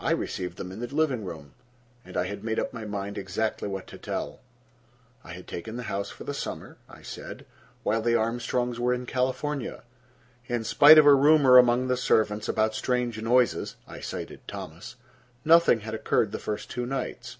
I 0.00 0.10
received 0.10 0.56
them 0.58 0.72
in 0.72 0.80
the 0.80 0.92
living 0.92 1.24
room, 1.24 1.54
and 2.04 2.16
I 2.16 2.26
had 2.26 2.42
made 2.42 2.58
up 2.58 2.72
my 2.72 2.84
mind 2.84 3.16
exactly 3.16 3.68
what 3.68 3.86
to 3.86 3.98
tell. 3.98 4.40
I 5.22 5.32
had 5.32 5.46
taken 5.46 5.76
the 5.76 5.84
house 5.84 6.10
for 6.10 6.24
the 6.24 6.34
summer, 6.34 6.76
I 6.88 7.02
said, 7.02 7.46
while 7.84 8.02
the 8.02 8.16
Armstrongs 8.16 8.80
were 8.80 8.92
in 8.92 9.06
California. 9.06 9.84
In 10.48 10.64
spite 10.64 10.98
of 10.98 11.06
a 11.06 11.14
rumor 11.14 11.56
among 11.56 11.86
the 11.86 11.96
servants 11.96 12.48
about 12.48 12.74
strange 12.74 13.22
noises—I 13.22 14.00
cited 14.00 14.40
Thomas—nothing 14.48 15.80
had 15.82 15.94
occurred 15.94 16.32
the 16.32 16.40
first 16.40 16.68
two 16.68 16.84
nights. 16.84 17.36